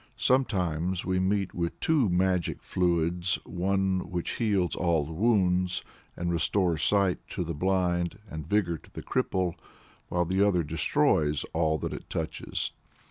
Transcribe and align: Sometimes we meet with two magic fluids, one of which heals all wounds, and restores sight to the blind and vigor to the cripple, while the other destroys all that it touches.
Sometimes 0.17 1.05
we 1.05 1.19
meet 1.19 1.53
with 1.53 1.79
two 1.79 2.09
magic 2.09 2.63
fluids, 2.63 3.37
one 3.45 4.01
of 4.01 4.07
which 4.07 4.31
heals 4.37 4.73
all 4.75 5.05
wounds, 5.05 5.83
and 6.17 6.33
restores 6.33 6.81
sight 6.83 7.19
to 7.27 7.43
the 7.43 7.53
blind 7.53 8.17
and 8.27 8.43
vigor 8.43 8.79
to 8.79 8.89
the 8.91 9.03
cripple, 9.03 9.53
while 10.07 10.25
the 10.25 10.41
other 10.41 10.63
destroys 10.63 11.43
all 11.53 11.77
that 11.77 11.93
it 11.93 12.09
touches. 12.09 12.71